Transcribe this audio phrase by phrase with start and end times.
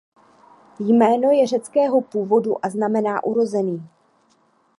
[0.79, 3.89] Jméno je řeckého původu a znamená "urozený".